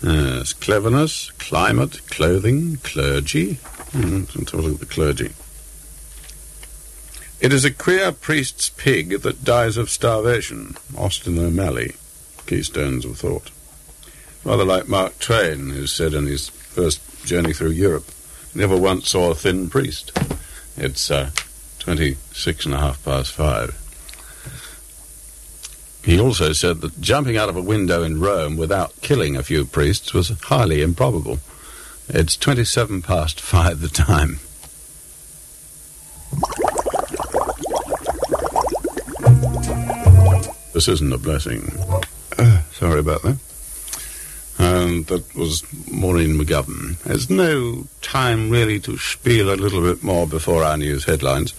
yes, 0.01 0.53
cleverness, 0.53 1.29
climate, 1.37 2.01
clothing, 2.07 2.77
clergy. 2.77 3.59
Mm, 3.91 4.35
let's 4.35 4.79
the 4.79 4.87
clergy. 4.87 5.33
It 7.39 7.53
is 7.53 7.63
a 7.63 7.69
queer 7.69 8.11
priest's 8.11 8.69
pig 8.69 9.21
that 9.21 9.43
dies 9.43 9.77
of 9.77 9.91
starvation. 9.91 10.77
Austin 10.97 11.37
O'Malley, 11.37 11.93
Keystones 12.47 13.05
of 13.05 13.19
Thought. 13.19 13.51
Rather 14.45 14.63
like 14.63 14.87
Mark 14.87 15.17
Twain, 15.17 15.71
who 15.71 15.87
said 15.87 16.13
in 16.13 16.27
his 16.27 16.49
first 16.49 17.01
journey 17.25 17.51
through 17.51 17.71
Europe, 17.71 18.05
never 18.53 18.77
once 18.77 19.09
saw 19.09 19.31
a 19.31 19.35
thin 19.35 19.71
priest. 19.71 20.15
It's 20.77 21.09
uh, 21.09 21.31
26 21.79 22.65
and 22.65 22.75
a 22.75 22.79
half 22.79 23.03
past 23.03 23.31
five. 23.31 23.81
He 26.03 26.19
also 26.19 26.53
said 26.53 26.81
that 26.81 27.01
jumping 27.01 27.37
out 27.37 27.49
of 27.49 27.57
a 27.57 27.61
window 27.61 28.03
in 28.03 28.19
Rome 28.21 28.55
without 28.55 28.93
killing 29.01 29.35
a 29.35 29.41
few 29.41 29.65
priests 29.65 30.13
was 30.13 30.29
highly 30.41 30.83
improbable. 30.83 31.39
It's 32.07 32.37
27 32.37 33.01
past 33.01 33.41
five 33.41 33.81
the 33.81 33.87
time. 33.87 34.39
This 40.73 40.87
isn't 40.87 41.11
a 41.11 41.17
blessing. 41.17 41.75
Uh, 42.37 42.61
sorry 42.73 42.99
about 42.99 43.23
that 43.23 43.39
and 44.95 45.07
that 45.07 45.35
was 45.35 45.63
Maureen 45.91 46.37
McGovern. 46.37 46.97
There's 47.03 47.29
no 47.29 47.87
time 48.01 48.49
really 48.49 48.79
to 48.81 48.97
spiel 48.97 49.53
a 49.53 49.55
little 49.55 49.81
bit 49.81 50.03
more 50.03 50.27
before 50.27 50.63
our 50.63 50.77
news 50.77 51.05
headlines. 51.05 51.53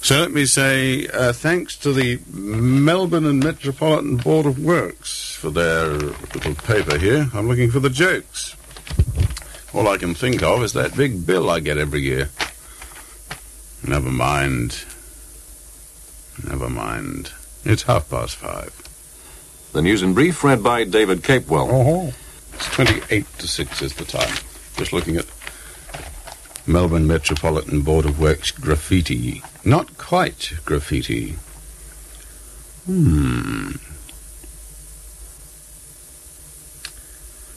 So 0.00 0.20
let 0.20 0.32
me 0.32 0.46
say 0.46 1.06
uh, 1.08 1.32
thanks 1.32 1.76
to 1.78 1.92
the 1.92 2.20
Melbourne 2.30 3.26
and 3.26 3.42
Metropolitan 3.42 4.16
Board 4.16 4.46
of 4.46 4.58
Works 4.58 5.34
for 5.34 5.50
their 5.50 5.86
little 5.86 6.54
paper 6.54 6.98
here. 6.98 7.28
I'm 7.34 7.48
looking 7.48 7.70
for 7.70 7.80
the 7.80 7.90
jokes. 7.90 8.54
All 9.74 9.88
I 9.88 9.98
can 9.98 10.14
think 10.14 10.42
of 10.42 10.62
is 10.62 10.72
that 10.72 10.96
big 10.96 11.26
bill 11.26 11.50
I 11.50 11.60
get 11.60 11.78
every 11.78 12.00
year. 12.00 12.30
Never 13.86 14.10
mind. 14.10 14.84
Never 16.46 16.70
mind. 16.70 17.32
It's 17.64 17.82
half 17.82 18.08
past 18.08 18.36
five. 18.36 18.72
The 19.72 19.82
news 19.82 20.02
in 20.02 20.14
brief, 20.14 20.42
read 20.42 20.62
by 20.62 20.84
David 20.84 21.22
Capewell. 21.22 21.68
Oh. 21.70 22.14
It's 22.58 22.70
28 22.70 23.24
to 23.38 23.46
6 23.46 23.82
is 23.82 23.94
the 23.94 24.04
time. 24.04 24.34
Just 24.76 24.92
looking 24.92 25.16
at 25.16 25.26
Melbourne 26.66 27.06
Metropolitan 27.06 27.82
Board 27.82 28.04
of 28.04 28.18
Works 28.18 28.50
graffiti. 28.50 29.44
Not 29.64 29.96
quite 29.96 30.54
graffiti. 30.64 31.36
Hmm. 32.84 33.70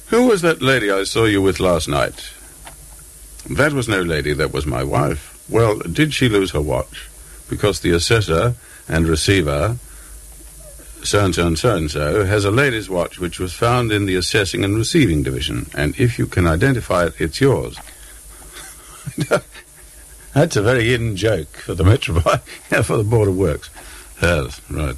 Who 0.10 0.28
was 0.28 0.44
that 0.44 0.62
lady 0.62 0.92
I 0.92 1.04
saw 1.04 1.26
you 1.26 1.42
with 1.42 1.60
last 1.60 1.88
night? 1.88 2.32
That 3.50 3.74
was 3.74 3.88
no 3.88 4.04
lady, 4.04 4.34
that 4.34 4.54
was 4.54 4.68
my 4.68 4.84
wife. 4.84 5.44
Well, 5.50 5.80
did 5.80 6.14
she 6.14 6.30
lose 6.30 6.52
her 6.52 6.62
watch? 6.62 7.10
Because 7.50 7.80
the 7.80 7.90
assessor 7.90 8.54
and 8.88 9.08
receiver, 9.08 9.78
so 11.04 11.26
and 11.26 11.34
so 11.34 11.48
and 11.48 11.58
so 11.58 11.76
and 11.76 11.92
so, 11.92 12.26
has 12.26 12.46
a 12.46 12.52
lady's 12.52 12.90
watch 12.90 13.20
which 13.20 13.40
was 13.40 13.54
found 13.54 13.92
in 13.92 14.06
the 14.06 14.16
assessing 14.16 14.64
and 14.64 14.76
receiving 14.76 15.24
division, 15.24 15.70
and 15.76 16.00
if 16.00 16.20
you 16.20 16.26
can 16.26 16.48
identify 16.48 17.06
it, 17.06 17.14
it's 17.20 17.42
yours. 17.42 17.78
That's 20.34 20.56
a 20.56 20.62
very 20.62 20.94
in 20.94 21.16
joke 21.16 21.50
for 21.50 21.74
the 21.74 21.84
Metro, 21.84 22.16
yeah, 22.72 22.82
for 22.82 22.98
the 22.98 23.04
Board 23.04 23.28
of 23.28 23.38
Works. 23.38 23.70
Yes, 24.22 24.62
right. 24.70 24.96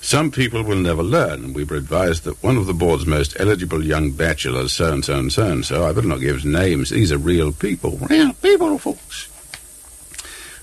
Some 0.00 0.30
people 0.30 0.62
will 0.62 0.78
never 0.78 1.02
learn, 1.02 1.52
we 1.52 1.64
were 1.64 1.76
advised 1.76 2.24
that 2.24 2.42
one 2.42 2.56
of 2.56 2.66
the 2.66 2.72
board's 2.72 3.04
most 3.04 3.38
eligible 3.38 3.84
young 3.84 4.12
bachelors, 4.12 4.72
so 4.72 4.92
and 4.92 5.04
so 5.04 5.18
and 5.18 5.32
so 5.32 5.46
and 5.50 5.66
so, 5.66 5.84
I 5.84 5.92
better 5.92 6.06
not 6.06 6.20
give 6.20 6.44
names, 6.44 6.90
these 6.90 7.12
are 7.12 7.18
real 7.18 7.52
people. 7.52 7.98
Real 8.08 8.32
people, 8.34 8.78
folks. 8.78 9.28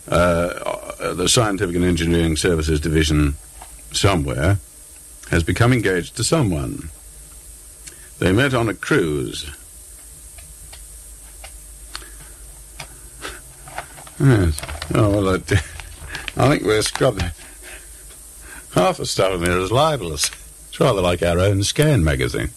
Uh, 0.08 1.14
the 1.14 1.28
Scientific 1.28 1.76
and 1.76 1.86
Engineering 1.86 2.38
Services 2.38 2.80
Division 2.80 3.36
somewhere 3.92 4.60
has 5.30 5.44
become 5.44 5.74
engaged 5.74 6.16
to 6.18 6.24
someone. 6.24 6.90
They 8.20 8.32
met 8.32 8.54
on 8.54 8.70
a 8.70 8.74
cruise. 8.74 9.50
Yes. 14.20 14.62
Oh, 14.94 15.10
well, 15.10 15.30
I, 15.30 15.34
I 16.38 16.50
think 16.50 16.64
we're 16.64 16.82
scrubbed. 16.82 17.22
Half 18.74 18.98
the 18.98 19.06
stuff 19.06 19.34
in 19.34 19.44
there 19.44 19.60
is 19.60 19.72
libelous. 19.72 20.30
It's 20.70 20.80
rather 20.80 21.02
like 21.02 21.24
our 21.24 21.40
own 21.40 21.64
scan 21.64 22.04
magazine. 22.04 22.50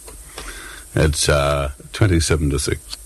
It's 0.94 1.28
uh, 1.28 1.72
27 1.92 2.50
to 2.50 2.58
6. 2.58 2.96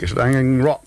Picnic 0.00 0.24
hanging 0.24 0.62
rock. 0.62 0.79